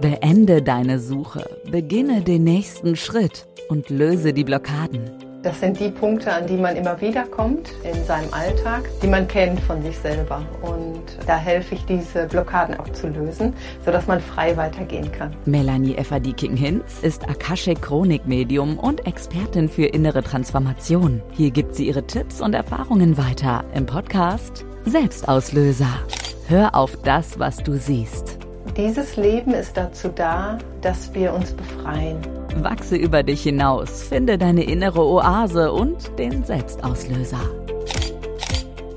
Beende 0.00 0.62
deine 0.62 0.98
Suche, 0.98 1.44
beginne 1.70 2.22
den 2.22 2.44
nächsten 2.44 2.96
Schritt 2.96 3.46
und 3.68 3.90
löse 3.90 4.32
die 4.32 4.44
Blockaden. 4.44 5.10
Das 5.42 5.58
sind 5.58 5.80
die 5.80 5.88
Punkte, 5.88 6.30
an 6.30 6.46
die 6.46 6.56
man 6.58 6.76
immer 6.76 7.00
wieder 7.00 7.24
kommt 7.24 7.70
in 7.82 8.04
seinem 8.04 8.32
Alltag, 8.32 8.82
die 9.02 9.06
man 9.06 9.26
kennt 9.26 9.58
von 9.60 9.82
sich 9.82 9.96
selber. 9.96 10.42
Und 10.60 11.02
da 11.26 11.36
helfe 11.36 11.76
ich, 11.76 11.84
diese 11.86 12.26
Blockaden 12.26 12.78
auch 12.78 12.88
zu 12.92 13.08
lösen, 13.08 13.54
sodass 13.82 14.06
man 14.06 14.20
frei 14.20 14.54
weitergehen 14.58 15.10
kann. 15.12 15.34
Melanie 15.46 15.94
Efferdiking-Hinz 15.94 17.00
ist 17.00 17.26
Akashic 17.26 17.80
Chronik-Medium 17.80 18.78
und 18.78 19.06
Expertin 19.06 19.70
für 19.70 19.86
innere 19.86 20.22
Transformation. 20.22 21.22
Hier 21.32 21.50
gibt 21.50 21.74
sie 21.74 21.86
ihre 21.86 22.06
Tipps 22.06 22.42
und 22.42 22.54
Erfahrungen 22.54 23.16
weiter 23.16 23.64
im 23.74 23.86
Podcast 23.86 24.66
Selbstauslöser. 24.84 26.00
Hör 26.48 26.74
auf 26.74 26.98
das, 27.02 27.38
was 27.38 27.58
du 27.58 27.78
siehst. 27.78 28.39
Dieses 28.80 29.16
Leben 29.16 29.52
ist 29.52 29.76
dazu 29.76 30.08
da, 30.08 30.56
dass 30.80 31.12
wir 31.12 31.34
uns 31.34 31.52
befreien. 31.52 32.18
Wachse 32.62 32.96
über 32.96 33.22
dich 33.22 33.42
hinaus, 33.42 34.02
finde 34.02 34.38
deine 34.38 34.64
innere 34.64 35.04
Oase 35.04 35.70
und 35.70 36.18
den 36.18 36.44
Selbstauslöser. 36.44 37.42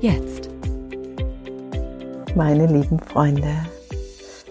Jetzt. 0.00 0.48
Meine 2.34 2.66
lieben 2.66 2.98
Freunde, 2.98 3.54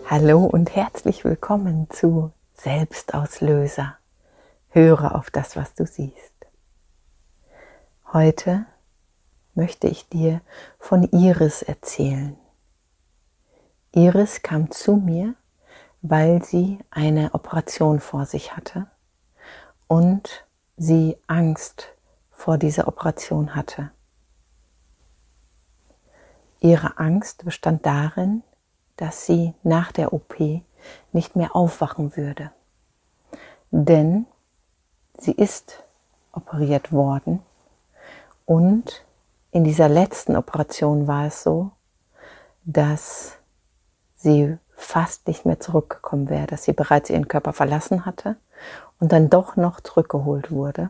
hallo 0.06 0.46
und 0.46 0.76
herzlich 0.76 1.26
willkommen 1.26 1.88
zu 1.90 2.32
Selbstauslöser. 2.54 3.98
Höre 4.70 5.16
auf 5.16 5.32
das, 5.32 5.56
was 5.56 5.74
du 5.74 5.88
siehst. 5.88 6.32
Heute 8.14 8.68
möchte 9.56 9.88
ich 9.88 10.08
dir 10.10 10.42
von 10.78 11.02
Iris 11.12 11.64
erzählen. 11.64 12.38
Iris 13.96 14.42
kam 14.42 14.72
zu 14.72 14.96
mir, 14.96 15.36
weil 16.02 16.44
sie 16.44 16.80
eine 16.90 17.34
Operation 17.34 18.00
vor 18.00 18.26
sich 18.26 18.56
hatte 18.56 18.88
und 19.88 20.46
sie 20.78 21.16
Angst 21.28 21.94
vor 22.32 22.58
dieser 22.58 22.88
Operation 22.88 23.56
hatte. 23.56 23.92
Ihre 26.60 26.98
Angst 26.98 27.46
bestand 27.46 27.86
darin, 27.86 28.42
dass 28.98 29.28
sie 29.28 29.54
nach 29.64 29.92
der 29.92 30.12
OP 30.12 30.40
nicht 31.12 31.36
mehr 31.36 31.56
aufwachen 31.56 32.18
würde. 32.18 32.52
Denn 33.70 34.26
sie 35.20 35.34
ist 35.34 35.84
operiert 36.32 36.92
worden 36.92 37.44
und 38.46 39.06
in 39.52 39.64
dieser 39.64 39.88
letzten 39.88 40.36
Operation 40.36 41.06
war 41.06 41.28
es 41.28 41.44
so, 41.44 41.72
dass 42.66 43.38
sie 44.24 44.58
fast 44.76 45.28
nicht 45.28 45.46
mehr 45.46 45.60
zurückgekommen 45.60 46.30
wäre, 46.30 46.48
dass 46.48 46.64
sie 46.64 46.74
bereits 46.74 47.10
ihren 47.10 47.28
Körper 47.28 47.54
verlassen 47.54 48.06
hatte 48.06 48.36
und 49.00 49.12
dann 49.12 49.30
doch 49.30 49.56
noch 49.56 49.82
zurückgeholt 49.82 50.52
wurde. 50.52 50.90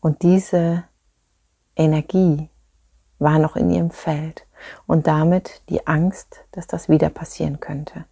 Und 0.00 0.22
diese 0.22 0.84
Energie 1.76 2.48
war 3.18 3.38
noch 3.38 3.56
in 3.56 3.70
ihrem 3.70 3.90
Feld 3.90 4.46
und 4.86 5.06
damit 5.06 5.62
die 5.68 5.86
Angst, 5.86 6.44
dass 6.52 6.66
das 6.66 6.88
wieder 6.88 7.10
passieren 7.10 7.60
könnte. 7.60 8.04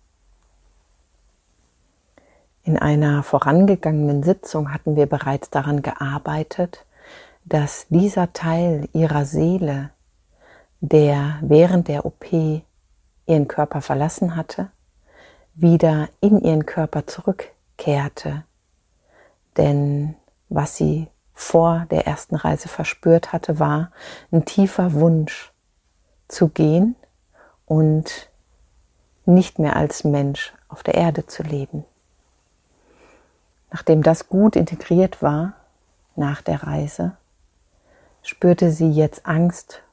In 2.63 2.79
einer 2.79 3.23
vorangegangenen 3.23 4.23
Sitzung 4.23 4.73
hatten 4.73 4.97
wir 4.97 5.07
bereits 5.07 5.51
daran 5.51 5.83
gearbeitet, 5.83 6.87
dass 7.45 7.87
dieser 7.89 8.33
Teil 8.33 8.89
ihrer 8.95 9.27
Seele, 9.27 9.91
der 10.81 11.39
während 11.43 11.89
der 11.89 12.07
OP 12.07 12.25
ihren 13.27 13.49
Körper 13.49 13.81
verlassen 13.81 14.37
hatte, 14.37 14.71
wieder 15.55 16.09
in 16.21 16.41
ihren 16.41 16.67
Körper 16.67 17.07
zurückkehrte. 17.07 18.45
Denn 19.57 20.15
was 20.49 20.77
sie 20.77 21.09
vor 21.33 21.87
der 21.91 22.07
ersten 22.07 22.37
Reise 22.37 22.69
verspürt 22.69 23.33
hatte, 23.33 23.59
war 23.59 23.91
ein 24.31 24.45
tiefer 24.45 24.93
Wunsch 24.95 25.53
zu 26.29 26.49
gehen 26.49 26.97
und 27.67 28.31
nicht 29.27 29.59
mehr 29.59 29.77
als 29.77 30.05
Mensch 30.05 30.53
auf 30.69 30.83
der 30.83 30.95
Erde 30.95 31.27
zu 31.27 31.43
leben. 31.43 31.85
Nachdem 33.71 34.03
das 34.03 34.29
gut 34.29 34.55
integriert 34.55 35.23
war 35.23 35.55
nach 36.15 36.43
der 36.43 36.63
Reise, 36.63 37.17
spürte 38.23 38.71
sie 38.71 38.91
jetzt 38.91 39.27
Angst 39.27 39.84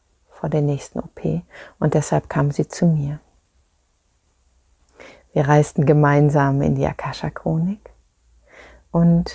vor 0.41 0.49
der 0.49 0.63
nächsten 0.63 0.99
OP 0.99 1.21
und 1.77 1.93
deshalb 1.93 2.27
kam 2.27 2.49
sie 2.49 2.67
zu 2.67 2.87
mir. 2.87 3.19
Wir 5.33 5.47
reisten 5.47 5.85
gemeinsam 5.85 6.63
in 6.63 6.73
die 6.73 6.85
Akasha-Chronik 6.87 7.91
und 8.91 9.31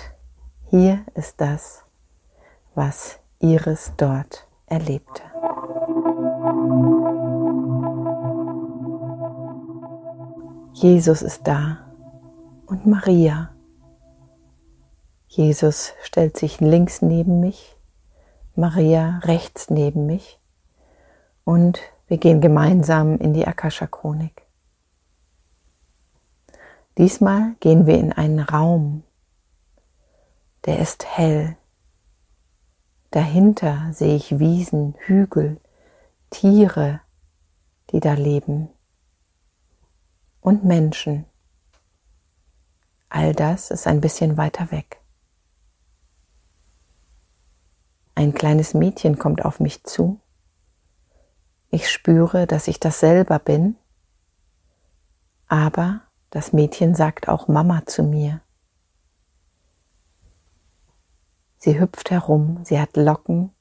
hier 0.69 0.99
ist 1.15 1.39
das, 1.39 1.85
was 2.75 3.19
Iris 3.39 3.93
dort 3.95 4.47
erlebte. 4.65 5.23
Jesus 10.73 11.21
ist 11.21 11.47
da 11.47 11.77
und 12.65 12.85
Maria. 12.85 13.51
Jesus 15.29 15.93
stellt 16.03 16.35
sich 16.35 16.59
links 16.59 17.01
neben 17.01 17.39
mich, 17.39 17.77
Maria 18.55 19.19
rechts 19.23 19.69
neben 19.69 20.05
mich 20.05 20.37
und 21.47 21.79
wir 22.09 22.17
gehen 22.17 22.41
gemeinsam 22.41 23.17
in 23.19 23.33
die 23.33 23.47
Akasha-Chronik. 23.47 24.45
Diesmal 26.97 27.55
gehen 27.61 27.87
wir 27.87 27.97
in 27.97 28.11
einen 28.11 28.41
Raum, 28.41 29.03
der 30.65 30.79
ist 30.79 31.05
hell. 31.05 31.55
Dahinter 33.11 33.93
sehe 33.93 34.17
ich 34.17 34.39
Wiesen, 34.39 34.95
Hügel, 35.05 35.61
Tiere, 36.31 36.99
die 37.91 38.01
da 38.01 38.15
leben 38.15 38.67
und 40.41 40.65
Menschen. 40.65 41.23
All 43.07 43.31
das 43.33 43.71
ist 43.71 43.87
ein 43.87 44.01
bisschen 44.01 44.35
weiter 44.35 44.69
weg. 44.71 44.99
Ein 48.15 48.33
kleines 48.33 48.73
Mädchen 48.73 49.17
kommt 49.17 49.45
auf 49.45 49.61
mich 49.61 49.85
zu 49.85 50.19
ich 51.69 51.89
spüre, 51.89 52.47
dass 52.47 52.67
ich 52.67 52.79
das 52.79 52.99
selber 52.99 53.39
bin, 53.39 53.75
aber 55.47 56.01
das 56.29 56.53
Mädchen 56.53 56.95
sagt 56.95 57.29
auch 57.29 57.47
Mama 57.47 57.85
zu 57.85 58.03
mir. 58.03 58.41
Sie 61.57 61.79
hüpft 61.79 62.11
herum, 62.11 62.61
sie 62.63 62.79
hat 62.79 62.95
Locken, 62.95 63.51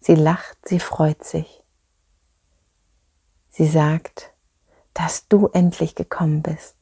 sie 0.00 0.14
lacht, 0.14 0.56
sie 0.64 0.78
freut 0.78 1.24
sich. 1.24 1.62
Sie 3.50 3.66
sagt, 3.66 4.32
dass 4.94 5.28
du 5.28 5.48
endlich 5.48 5.94
gekommen 5.94 6.42
bist. 6.42 6.76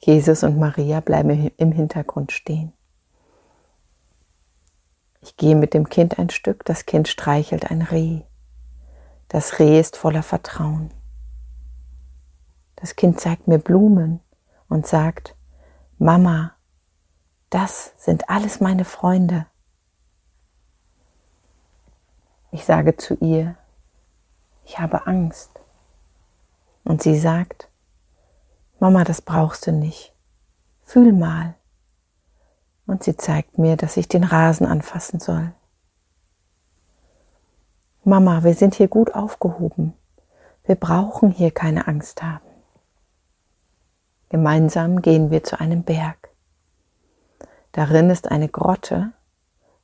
Jesus 0.00 0.42
und 0.42 0.58
Maria 0.58 1.00
bleiben 1.00 1.50
im 1.56 1.72
Hintergrund 1.72 2.32
stehen. 2.32 2.72
Ich 5.20 5.36
gehe 5.36 5.56
mit 5.56 5.74
dem 5.74 5.88
Kind 5.88 6.18
ein 6.18 6.30
Stück, 6.30 6.64
das 6.64 6.86
Kind 6.86 7.08
streichelt 7.08 7.70
ein 7.70 7.82
Reh. 7.82 8.22
Das 9.28 9.58
Reh 9.58 9.78
ist 9.78 9.96
voller 9.96 10.22
Vertrauen. 10.22 10.90
Das 12.76 12.96
Kind 12.96 13.20
zeigt 13.20 13.46
mir 13.46 13.58
Blumen 13.58 14.20
und 14.68 14.86
sagt, 14.86 15.36
Mama, 15.98 16.54
das 17.50 17.92
sind 17.96 18.30
alles 18.30 18.60
meine 18.60 18.84
Freunde. 18.84 19.46
Ich 22.50 22.64
sage 22.64 22.96
zu 22.96 23.14
ihr, 23.16 23.56
ich 24.64 24.78
habe 24.78 25.06
Angst. 25.06 25.50
Und 26.84 27.02
sie 27.02 27.18
sagt, 27.18 27.68
Mama, 28.80 29.04
das 29.04 29.20
brauchst 29.20 29.66
du 29.66 29.72
nicht. 29.72 30.14
Fühl 30.82 31.12
mal. 31.12 31.54
Und 32.86 33.02
sie 33.02 33.16
zeigt 33.16 33.58
mir, 33.58 33.76
dass 33.76 33.98
ich 33.98 34.08
den 34.08 34.24
Rasen 34.24 34.66
anfassen 34.66 35.20
soll. 35.20 35.52
Mama, 38.08 38.42
wir 38.42 38.54
sind 38.54 38.74
hier 38.74 38.88
gut 38.88 39.14
aufgehoben. 39.14 39.92
Wir 40.64 40.76
brauchen 40.76 41.30
hier 41.30 41.50
keine 41.50 41.88
Angst 41.88 42.22
haben. 42.22 42.48
Gemeinsam 44.30 45.02
gehen 45.02 45.30
wir 45.30 45.44
zu 45.44 45.60
einem 45.60 45.82
Berg. 45.82 46.30
Darin 47.72 48.08
ist 48.08 48.30
eine 48.30 48.48
Grotte, 48.48 49.12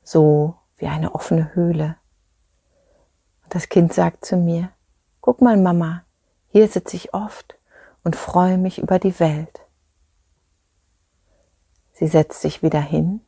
so 0.02 0.54
wie 0.78 0.86
eine 0.86 1.14
offene 1.14 1.54
Höhle. 1.54 1.96
Und 3.42 3.54
das 3.54 3.68
Kind 3.68 3.92
sagt 3.92 4.24
zu 4.24 4.38
mir, 4.38 4.70
guck 5.20 5.42
mal 5.42 5.58
Mama, 5.58 6.02
hier 6.48 6.66
sitze 6.68 6.96
ich 6.96 7.12
oft 7.12 7.58
und 8.04 8.16
freue 8.16 8.56
mich 8.56 8.78
über 8.78 8.98
die 8.98 9.20
Welt. 9.20 9.60
Sie 11.92 12.06
setzt 12.06 12.40
sich 12.40 12.62
wieder 12.62 12.80
hin 12.80 13.20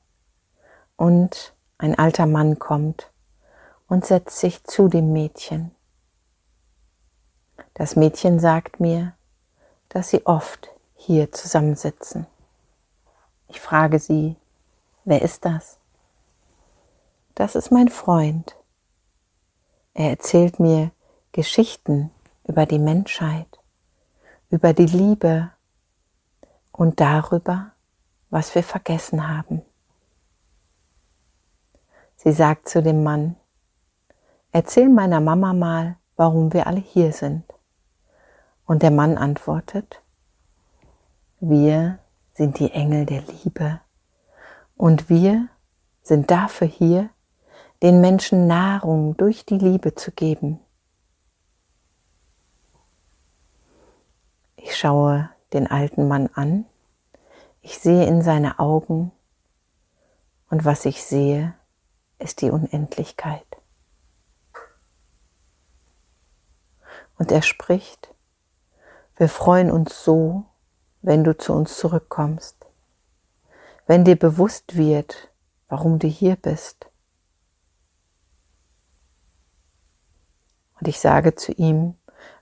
und 0.96 1.54
ein 1.76 1.98
alter 1.98 2.24
Mann 2.24 2.58
kommt 2.58 3.12
und 3.88 4.04
setzt 4.04 4.38
sich 4.38 4.64
zu 4.64 4.88
dem 4.88 5.12
Mädchen. 5.12 5.70
Das 7.74 7.96
Mädchen 7.96 8.40
sagt 8.40 8.80
mir, 8.80 9.14
dass 9.88 10.10
sie 10.10 10.26
oft 10.26 10.70
hier 10.94 11.30
zusammensitzen. 11.32 12.26
Ich 13.48 13.60
frage 13.60 13.98
sie, 13.98 14.36
wer 15.04 15.22
ist 15.22 15.44
das? 15.44 15.78
Das 17.34 17.54
ist 17.54 17.70
mein 17.70 17.88
Freund. 17.88 18.56
Er 19.94 20.10
erzählt 20.10 20.58
mir 20.58 20.90
Geschichten 21.32 22.10
über 22.44 22.66
die 22.66 22.78
Menschheit, 22.78 23.60
über 24.50 24.72
die 24.72 24.86
Liebe 24.86 25.50
und 26.72 27.00
darüber, 27.00 27.72
was 28.30 28.54
wir 28.54 28.62
vergessen 28.62 29.28
haben. 29.28 29.62
Sie 32.16 32.32
sagt 32.32 32.68
zu 32.68 32.82
dem 32.82 33.02
Mann, 33.02 33.36
erzähl 34.52 34.88
meiner 34.88 35.20
Mama 35.20 35.52
mal, 35.52 35.96
warum 36.16 36.52
wir 36.52 36.66
alle 36.66 36.80
hier 36.80 37.12
sind. 37.12 37.44
Und 38.66 38.82
der 38.82 38.90
Mann 38.90 39.16
antwortet, 39.16 40.02
wir 41.40 41.98
sind 42.32 42.58
die 42.58 42.72
Engel 42.72 43.06
der 43.06 43.22
Liebe 43.22 43.80
und 44.76 45.08
wir 45.08 45.48
sind 46.02 46.30
dafür 46.30 46.66
hier, 46.66 47.10
den 47.82 48.00
Menschen 48.00 48.46
Nahrung 48.46 49.16
durch 49.16 49.44
die 49.44 49.58
Liebe 49.58 49.94
zu 49.94 50.10
geben. 50.10 50.60
Ich 54.56 54.76
schaue 54.76 55.30
den 55.52 55.66
alten 55.66 56.08
Mann 56.08 56.28
an, 56.34 56.64
ich 57.60 57.78
sehe 57.78 58.06
in 58.06 58.22
seine 58.22 58.58
Augen 58.58 59.12
und 60.50 60.64
was 60.64 60.84
ich 60.84 61.02
sehe, 61.02 61.54
ist 62.18 62.40
die 62.40 62.50
Unendlichkeit. 62.50 63.55
Und 67.18 67.32
er 67.32 67.42
spricht, 67.42 68.14
wir 69.16 69.28
freuen 69.28 69.70
uns 69.70 70.04
so, 70.04 70.44
wenn 71.02 71.24
du 71.24 71.36
zu 71.36 71.52
uns 71.52 71.76
zurückkommst, 71.78 72.66
wenn 73.86 74.04
dir 74.04 74.16
bewusst 74.16 74.76
wird, 74.76 75.32
warum 75.68 75.98
du 75.98 76.06
hier 76.08 76.36
bist. 76.36 76.86
Und 80.78 80.88
ich 80.88 81.00
sage 81.00 81.34
zu 81.34 81.52
ihm, 81.52 81.94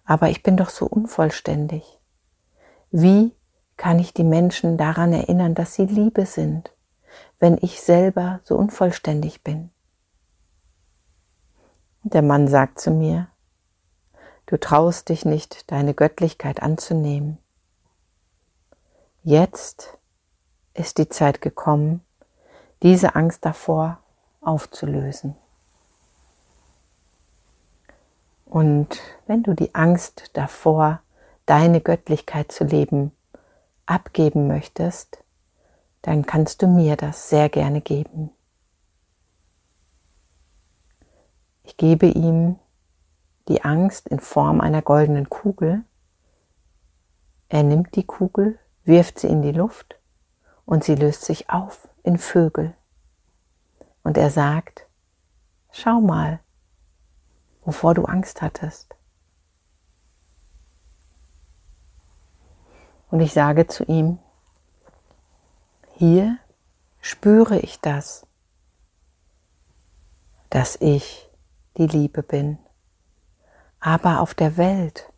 aber 0.05 0.29
ich 0.31 0.43
bin 0.43 0.57
doch 0.57 0.71
so 0.71 0.87
unvollständig. 0.87 2.01
Wie 2.91 3.35
kann 3.77 3.99
ich 3.99 4.13
die 4.13 4.25
Menschen 4.25 4.77
daran 4.77 5.13
erinnern, 5.13 5.55
dass 5.55 5.75
sie 5.75 5.87
Liebe 5.87 6.27
sind, 6.27 6.73
wenn 7.39 7.59
ich 7.61 7.81
selber 7.81 8.41
so 8.45 8.57
unvollständig 8.57 9.43
bin? 9.43 9.71
Und 12.03 12.15
der 12.15 12.23
Mann 12.23 12.49
sagt 12.49 12.81
zu 12.81 12.91
mir, 12.91 13.29
du 14.47 14.59
traust 14.59 15.09
dich 15.09 15.25
nicht, 15.25 15.71
deine 15.71 15.95
Göttlichkeit 15.95 16.63
anzunehmen. 16.63 17.39
Jetzt 19.23 19.97
ist 20.75 20.99
die 20.99 21.09
Zeit 21.09 21.41
gekommen, 21.41 22.03
diese 22.83 23.15
Angst 23.15 23.45
davor 23.45 23.99
aufzulösen. 24.41 25.37
Und 28.45 29.01
wenn 29.27 29.43
du 29.43 29.55
die 29.55 29.75
Angst 29.75 30.31
davor, 30.35 31.01
deine 31.47 31.81
Göttlichkeit 31.81 32.53
zu 32.53 32.65
leben, 32.65 33.13
abgeben 33.87 34.47
möchtest, 34.47 35.19
dann 36.03 36.27
kannst 36.27 36.63
du 36.63 36.67
mir 36.67 36.97
das 36.97 37.31
sehr 37.31 37.49
gerne 37.49 37.81
geben. 37.81 38.31
Ich 41.63 41.77
gebe 41.79 42.07
ihm 42.07 42.59
die 43.49 43.63
Angst 43.63 44.09
in 44.09 44.21
Form 44.21 44.61
einer 44.61 44.83
goldenen 44.83 45.29
Kugel. 45.29 45.85
Er 47.49 47.63
nimmt 47.63 47.95
die 47.97 48.07
Kugel, 48.07 48.59
wirft 48.85 49.19
sie 49.19 49.29
in 49.29 49.43
die 49.43 49.53
Luft 49.53 49.99
und 50.65 50.85
sie 50.85 50.95
löst 50.95 51.25
sich 51.25 51.51
auf 51.51 51.89
in 52.03 52.19
Vögel. 52.19 52.75
Und 54.03 54.19
er 54.19 54.31
sagt, 54.31 54.87
schau 55.73 56.01
mal, 56.01 56.41
wovor 57.65 57.95
du 57.95 58.05
Angst 58.05 58.43
hattest. 58.43 58.95
Und 63.11 63.21
ich 63.21 63.33
sage 63.33 63.67
zu 63.67 63.85
ihm, 63.85 64.19
hier 65.95 66.39
spüre 67.01 67.59
ich 67.59 67.81
das, 67.81 68.27
dass 70.51 70.77
ich 70.81 71.31
die 71.77 71.87
Liebe 71.87 72.23
bin. 72.23 72.59
Aber 73.87 74.21
auf 74.21 74.33
der 74.33 74.57
Welt 74.57 75.13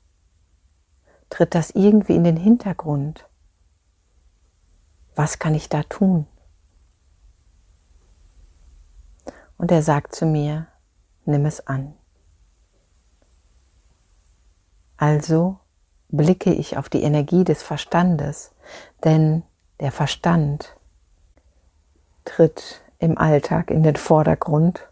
tritt 1.31 1.55
das 1.55 1.71
irgendwie 1.71 2.17
in 2.17 2.25
den 2.25 2.37
Hintergrund. 2.37 3.29
Was 5.15 5.39
kann 5.39 5.55
ich 5.55 5.69
da 5.69 5.85
tun? 5.85 6.27
Und 9.57 9.71
er 9.71 9.83
sagt 9.83 10.17
zu 10.17 10.27
mir, 10.27 10.67
nimm 11.27 11.47
es 11.47 11.65
an. 11.69 11.95
Also 14.97 15.61
blicke 16.09 16.53
ich 16.53 16.77
auf 16.77 16.89
die 16.89 17.05
Energie 17.05 17.45
des 17.45 17.63
Verstandes, 17.63 18.53
denn 19.05 19.45
der 19.79 19.93
Verstand 19.93 20.77
tritt 22.25 22.83
im 22.99 23.17
Alltag 23.17 23.71
in 23.71 23.85
den 23.85 23.95
Vordergrund 23.95 24.89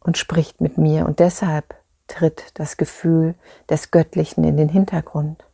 und 0.00 0.16
spricht 0.16 0.62
mit 0.62 0.78
mir 0.78 1.04
und 1.04 1.18
deshalb 1.18 1.77
tritt 2.08 2.58
das 2.58 2.76
Gefühl 2.76 3.34
des 3.68 3.90
Göttlichen 3.90 4.44
in 4.44 4.56
den 4.56 4.68
Hintergrund. 4.68 5.44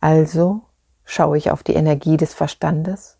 Also 0.00 0.62
schaue 1.04 1.38
ich 1.38 1.50
auf 1.50 1.62
die 1.62 1.74
Energie 1.74 2.16
des 2.16 2.34
Verstandes 2.34 3.18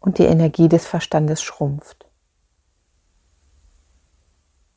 und 0.00 0.18
die 0.18 0.24
Energie 0.24 0.68
des 0.68 0.86
Verstandes 0.86 1.42
schrumpft. 1.42 2.06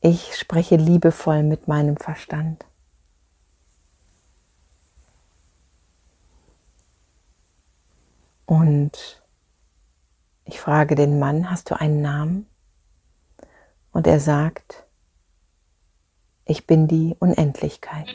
Ich 0.00 0.36
spreche 0.36 0.76
liebevoll 0.76 1.42
mit 1.42 1.66
meinem 1.68 1.96
Verstand. 1.96 2.64
Und 8.46 9.22
ich 10.44 10.58
frage 10.60 10.94
den 10.94 11.18
Mann, 11.18 11.50
hast 11.50 11.70
du 11.70 11.78
einen 11.78 12.00
Namen? 12.00 12.46
Und 13.92 14.06
er 14.06 14.20
sagt, 14.20 14.87
ich 16.48 16.66
bin 16.66 16.88
die 16.88 17.14
Unendlichkeit. 17.18 18.08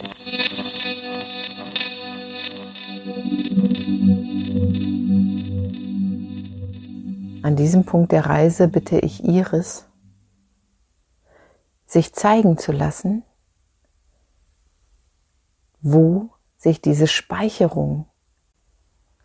An 7.44 7.56
diesem 7.56 7.85
Punkt 7.85 8.11
der 8.11 8.25
Reise 8.25 8.68
bitte 8.68 8.97
ich 8.99 9.23
Iris, 9.23 9.85
sich 11.85 12.13
zeigen 12.13 12.57
zu 12.57 12.71
lassen, 12.71 13.23
wo 15.81 16.31
sich 16.57 16.81
diese 16.81 17.07
Speicherung 17.07 18.07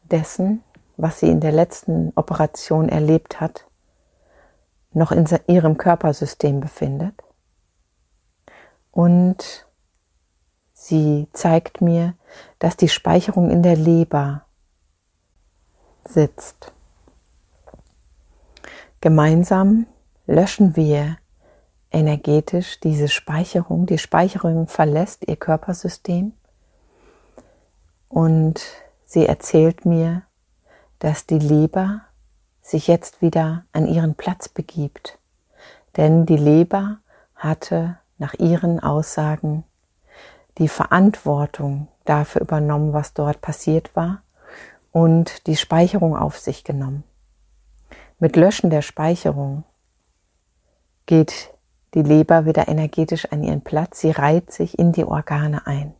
dessen, 0.03 0.62
was 0.99 1.21
sie 1.21 1.31
in 1.31 1.41
der 1.41 1.53
letzten 1.53 2.12
Operation 2.15 2.91
erlebt 2.91 3.41
hat, 3.41 3.67
noch 4.93 5.12
in 5.12 5.27
ihrem 5.47 5.79
Körpersystem 5.79 6.61
befindet. 6.61 7.28
Und 8.99 9.64
sie 10.73 11.28
zeigt 11.33 11.81
mir, 11.81 12.14
dass 12.59 12.76
die 12.76 12.88
Speicherung 12.88 13.49
in 13.49 13.62
der 13.62 13.76
Leber 13.76 14.45
sitzt. 16.05 16.73
Gemeinsam 19.00 19.87
löschen 20.26 20.75
wir 20.75 21.17
energetisch 21.93 22.81
diese 22.81 23.07
Speicherung. 23.07 23.87
Die 23.87 23.99
Speicherung 23.99 24.67
verlässt 24.67 25.28
ihr 25.28 25.37
Körpersystem 25.37 26.33
und 28.09 28.61
sie 29.05 29.26
erzählt 29.26 29.85
mir, 29.85 30.23
dass 30.99 31.25
die 31.25 31.38
Leber 31.38 32.00
sich 32.62 32.88
jetzt 32.88 33.23
wieder 33.23 33.64
an 33.71 33.87
ihren 33.87 34.17
Platz 34.17 34.49
begibt. 34.49 35.21
Denn 35.97 36.26
die 36.26 36.37
Leber 36.37 36.99
hatte 37.37 37.99
nach 38.19 38.35
ihren 38.35 38.81
Aussagen 38.81 39.65
die 40.59 40.69
Verantwortung 40.69 41.89
dafür 42.05 42.43
übernommen, 42.43 42.93
was 42.93 43.15
dort 43.15 43.41
passiert 43.41 43.95
war 43.95 44.23
und 44.93 45.47
die 45.47 45.57
Speicherung 45.57 46.17
auf 46.17 46.39
sich 46.39 46.65
genommen. 46.65 47.05
Mit 48.19 48.37
Löschen 48.37 48.71
der 48.71 48.83
Speicherung 48.83 49.65
geht 51.07 51.55
die 51.95 52.03
Leber 52.03 52.45
wieder 52.45 52.69
energetisch 52.69 53.27
an 53.27 53.43
ihren 53.43 53.63
Platz, 53.63 54.01
sie 54.01 54.11
reiht 54.11 54.53
sich 54.53 54.79
in 54.79 54.93
die 54.93 55.05
Organe 55.05 55.67
ein. 55.67 55.95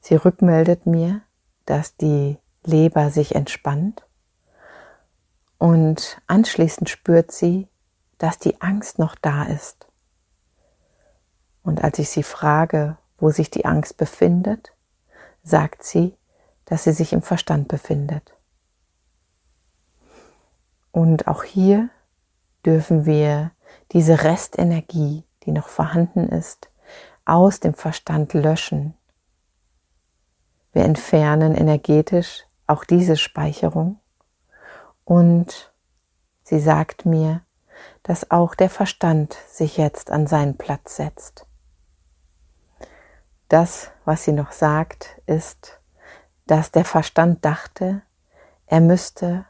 Sie 0.00 0.14
rückmeldet 0.14 0.86
mir, 0.86 1.22
dass 1.66 1.96
die 1.96 2.38
Leber 2.64 3.10
sich 3.10 3.34
entspannt 3.34 4.06
und 5.58 6.20
anschließend 6.26 6.88
spürt 6.88 7.32
sie, 7.32 7.68
dass 8.18 8.38
die 8.38 8.60
Angst 8.60 8.98
noch 8.98 9.14
da 9.16 9.44
ist. 9.44 9.77
Und 11.68 11.84
als 11.84 11.98
ich 11.98 12.08
sie 12.08 12.22
frage, 12.22 12.96
wo 13.18 13.30
sich 13.30 13.50
die 13.50 13.66
Angst 13.66 13.98
befindet, 13.98 14.72
sagt 15.42 15.82
sie, 15.82 16.16
dass 16.64 16.84
sie 16.84 16.92
sich 16.92 17.12
im 17.12 17.20
Verstand 17.20 17.68
befindet. 17.68 18.34
Und 20.92 21.28
auch 21.28 21.44
hier 21.44 21.90
dürfen 22.64 23.04
wir 23.04 23.50
diese 23.92 24.24
Restenergie, 24.24 25.24
die 25.42 25.52
noch 25.52 25.68
vorhanden 25.68 26.30
ist, 26.30 26.70
aus 27.26 27.60
dem 27.60 27.74
Verstand 27.74 28.32
löschen. 28.32 28.94
Wir 30.72 30.86
entfernen 30.86 31.54
energetisch 31.54 32.46
auch 32.66 32.82
diese 32.84 33.18
Speicherung 33.18 34.00
und 35.04 35.70
sie 36.44 36.60
sagt 36.60 37.04
mir, 37.04 37.42
dass 38.04 38.30
auch 38.30 38.54
der 38.54 38.70
Verstand 38.70 39.36
sich 39.50 39.76
jetzt 39.76 40.10
an 40.10 40.26
seinen 40.26 40.56
Platz 40.56 40.96
setzt. 40.96 41.44
Das, 43.48 43.90
was 44.04 44.24
sie 44.24 44.32
noch 44.32 44.52
sagt, 44.52 45.20
ist, 45.26 45.80
dass 46.46 46.70
der 46.70 46.84
Verstand 46.84 47.44
dachte, 47.44 48.02
er 48.66 48.80
müsste 48.80 49.46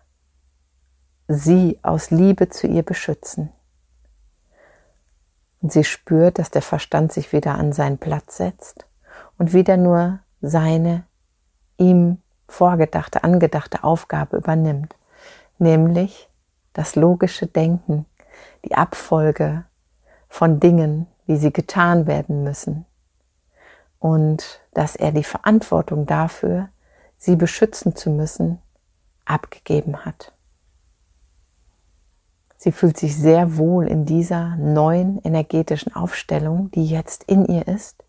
sie 1.27 1.79
aus 1.83 2.11
Liebe 2.11 2.49
zu 2.49 2.67
ihr 2.67 2.83
beschützen. 2.83 3.53
Und 5.61 5.73
sie 5.73 5.85
spürt, 5.85 6.39
dass 6.39 6.51
der 6.51 6.63
Verstand 6.63 7.13
sich 7.13 7.33
wieder 7.33 7.57
an 7.57 7.73
seinen 7.73 7.99
Platz 7.99 8.37
setzt 8.37 8.87
und 9.39 9.53
wieder 9.53 9.77
nur 9.77 10.21
seine 10.41 11.05
ihm 11.77 12.23
vorgedachte, 12.49 13.25
angedachte 13.25 13.85
Aufgabe 13.85 14.37
übernimmt, 14.37 14.95
nämlich 15.59 16.31
das 16.73 16.95
logische 16.97 17.47
Denken, 17.47 18.07
die 18.65 18.75
Abfolge 18.75 19.65
von 20.29 20.61
Dingen, 20.61 21.07
wie 21.27 21.37
sie 21.37 21.53
getan 21.53 22.07
werden 22.07 22.45
müssen. 22.45 22.87
Und 23.99 24.61
dass 24.75 24.97
er 24.97 25.13
die 25.13 25.25
Verantwortung 25.25 26.07
dafür, 26.07 26.69
sie 27.17 27.37
beschützen 27.37 27.97
zu 27.97 28.11
müssen, 28.11 28.59
abgegeben 29.25 30.05
hat. 30.05 30.33
Sie 32.57 32.73
fühlt 32.73 32.97
sich 32.97 33.17
sehr 33.17 33.57
wohl 33.57 33.87
in 33.87 34.05
dieser 34.05 34.57
neuen 34.57 35.21
energetischen 35.23 35.95
Aufstellung, 35.95 36.71
die 36.73 36.87
jetzt 36.87 37.25
in 37.25 37.47
ihr 37.47 37.69
ist. 37.69 38.05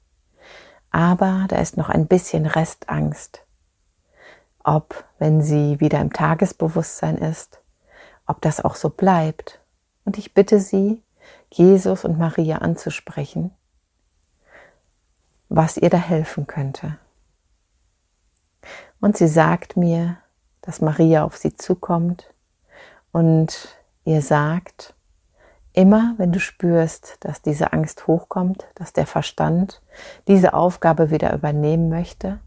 Aber 0.89 1.45
da 1.49 1.57
ist 1.57 1.77
noch 1.77 1.89
ein 1.89 2.07
bisschen 2.07 2.47
Restangst. 2.47 3.45
Ob, 4.63 5.05
wenn 5.19 5.41
sie 5.41 5.79
wieder 5.79 6.01
im 6.01 6.11
Tagesbewusstsein 6.11 7.17
ist, 7.17 7.61
ob 8.25 8.41
das 8.41 8.63
auch 8.63 8.75
so 8.75 8.89
bleibt. 8.89 9.59
Und 10.03 10.17
ich 10.17 10.33
bitte 10.33 10.59
sie, 10.59 11.03
Jesus 11.51 12.03
und 12.03 12.17
Maria 12.17 12.57
anzusprechen, 12.57 13.51
was 15.49 15.77
ihr 15.77 15.89
da 15.89 15.97
helfen 15.97 16.47
könnte. 16.47 16.97
Und 19.01 19.17
sie 19.17 19.27
sagt 19.27 19.77
mir, 19.77 20.17
dass 20.61 20.81
Maria 20.81 21.23
auf 21.23 21.37
sie 21.37 21.55
zukommt 21.55 22.33
und 23.11 23.75
ihr 24.05 24.21
sagt, 24.21 24.93
immer 25.73 26.13
wenn 26.17 26.31
du 26.31 26.39
spürst, 26.39 27.17
dass 27.21 27.41
diese 27.41 27.73
Angst 27.73 28.07
hochkommt, 28.07 28.67
dass 28.75 28.93
der 28.93 29.07
Verstand 29.07 29.81
diese 30.27 30.53
Aufgabe 30.53 31.09
wieder 31.09 31.33
übernehmen 31.33 31.89
möchte, 31.89 32.39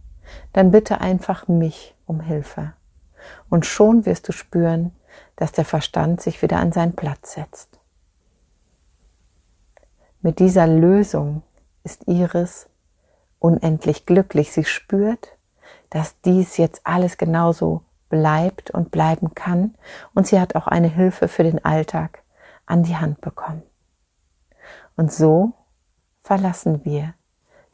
dann 0.53 0.71
bitte 0.71 1.01
einfach 1.01 1.49
mich 1.49 1.95
um 2.07 2.21
Hilfe. 2.21 2.75
Und 3.49 3.67
schon 3.67 4.07
wirst 4.07 4.29
du 4.29 4.33
spüren, 4.33 4.95
dass 5.37 5.53
der 5.53 5.65
Verstand 5.65 6.21
sich 6.21 6.43
wieder 6.43 6.59
an 6.59 6.73
seinen 6.73 6.95
Platz 6.95 7.35
setzt. 7.35 7.79
Mit 10.21 10.39
dieser 10.39 10.67
Lösung 10.67 11.43
ist 11.85 12.07
Iris 12.07 12.69
unendlich 13.43 14.07
glücklich. 14.07 14.53
Sie 14.53 14.65
spürt, 14.65 15.37
dass 15.91 16.21
dies 16.23 16.57
jetzt 16.57 16.83
alles 16.85 17.17
genauso 17.19 17.83
bleibt 18.09 18.71
und 18.71 18.91
bleiben 18.91 19.35
kann. 19.35 19.75
Und 20.15 20.27
sie 20.27 20.41
hat 20.41 20.55
auch 20.55 20.67
eine 20.67 20.89
Hilfe 20.89 21.29
für 21.29 21.43
den 21.43 21.65
Alltag 21.65 22.23
an 22.67 22.83
die 22.83 22.97
Hand 22.97 23.21
bekommen. 23.21 23.63
Und 24.97 25.13
so 25.13 25.53
verlassen 26.23 26.85
wir 26.85 27.15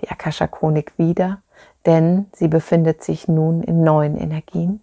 die 0.01 0.09
Akasha 0.09 0.47
Chronik 0.47 0.97
wieder, 0.97 1.43
denn 1.87 2.27
sie 2.33 2.49
befindet 2.49 3.03
sich 3.03 3.29
nun 3.29 3.63
in 3.63 3.83
neuen 3.83 4.17
Energien. 4.17 4.81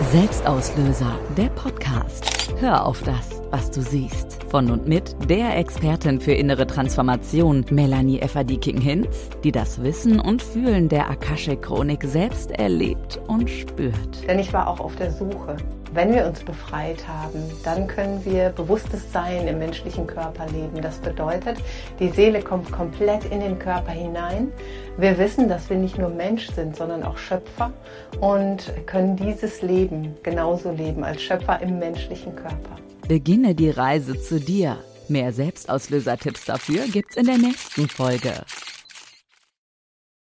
Selbstauslöser, 0.00 1.18
der 1.36 1.48
Podcast. 1.50 2.24
Hör 2.58 2.84
auf 2.86 3.02
das, 3.02 3.41
was 3.52 3.70
du 3.70 3.80
siehst. 3.80 4.42
Von 4.50 4.70
und 4.70 4.88
mit 4.88 5.14
der 5.30 5.56
Expertin 5.56 6.20
für 6.20 6.32
innere 6.32 6.66
Transformation, 6.66 7.64
Melanie 7.70 8.18
Efferdiking-Hinz, 8.18 9.30
die 9.44 9.52
das 9.52 9.82
Wissen 9.82 10.18
und 10.18 10.42
Fühlen 10.42 10.88
der 10.88 11.08
Akashe-Chronik 11.08 12.02
selbst 12.02 12.50
erlebt 12.50 13.20
und 13.28 13.48
spürt. 13.48 14.26
Denn 14.26 14.40
ich 14.40 14.52
war 14.52 14.66
auch 14.66 14.80
auf 14.80 14.96
der 14.96 15.12
Suche 15.12 15.56
wenn 15.94 16.14
wir 16.14 16.26
uns 16.26 16.42
befreit 16.42 17.06
haben, 17.06 17.42
dann 17.64 17.86
können 17.86 18.24
wir 18.24 18.48
bewusstes 18.48 19.12
Sein 19.12 19.46
im 19.46 19.58
menschlichen 19.58 20.06
Körper 20.06 20.46
leben. 20.46 20.80
Das 20.80 20.98
bedeutet, 20.98 21.58
die 21.98 22.08
Seele 22.08 22.40
kommt 22.40 22.72
komplett 22.72 23.26
in 23.26 23.40
den 23.40 23.58
Körper 23.58 23.92
hinein. 23.92 24.50
Wir 24.96 25.18
wissen, 25.18 25.48
dass 25.48 25.68
wir 25.68 25.76
nicht 25.76 25.98
nur 25.98 26.08
Mensch 26.08 26.50
sind, 26.50 26.76
sondern 26.76 27.02
auch 27.02 27.18
Schöpfer 27.18 27.72
und 28.20 28.72
können 28.86 29.16
dieses 29.16 29.60
Leben 29.60 30.16
genauso 30.22 30.70
leben 30.70 31.04
als 31.04 31.20
Schöpfer 31.20 31.60
im 31.60 31.78
menschlichen 31.78 32.34
Körper. 32.36 32.76
Beginne 33.08 33.54
die 33.54 33.70
Reise 33.70 34.20
zu 34.20 34.40
dir. 34.40 34.78
Mehr 35.08 35.32
Selbstauslöser-Tipps 35.32 36.44
dafür 36.44 36.86
gibt's 36.86 37.16
in 37.16 37.26
der 37.26 37.38
nächsten 37.38 37.88
Folge. 37.88 38.32